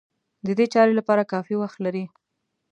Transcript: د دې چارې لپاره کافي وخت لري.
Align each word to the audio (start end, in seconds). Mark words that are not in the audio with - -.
د 0.45 0.47
دې 0.57 0.65
چارې 0.73 0.93
لپاره 0.99 1.29
کافي 1.33 1.55
وخت 1.57 1.77
لري. 1.85 2.05